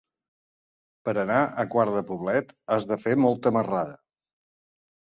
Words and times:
Per 1.09 1.15
anar 1.25 1.43
a 1.43 1.67
Quart 1.75 1.95
de 1.99 2.03
Poblet 2.09 2.51
has 2.79 2.91
de 2.95 3.01
fer 3.07 3.17
molta 3.29 3.55
marrada. 3.61 3.99